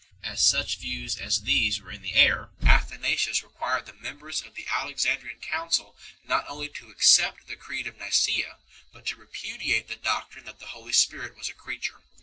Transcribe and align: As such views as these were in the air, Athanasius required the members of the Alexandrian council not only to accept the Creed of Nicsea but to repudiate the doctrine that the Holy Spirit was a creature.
As 0.23 0.41
such 0.43 0.79
views 0.79 1.15
as 1.17 1.43
these 1.43 1.79
were 1.79 1.91
in 1.91 2.01
the 2.01 2.15
air, 2.15 2.49
Athanasius 2.63 3.43
required 3.43 3.85
the 3.85 3.93
members 3.93 4.41
of 4.41 4.55
the 4.55 4.65
Alexandrian 4.67 5.39
council 5.41 5.95
not 6.27 6.43
only 6.49 6.69
to 6.69 6.89
accept 6.89 7.45
the 7.45 7.55
Creed 7.55 7.85
of 7.85 7.99
Nicsea 7.99 8.57
but 8.91 9.05
to 9.05 9.15
repudiate 9.15 9.89
the 9.89 9.95
doctrine 9.95 10.45
that 10.45 10.57
the 10.57 10.65
Holy 10.73 10.93
Spirit 10.93 11.37
was 11.37 11.49
a 11.49 11.53
creature. 11.53 12.01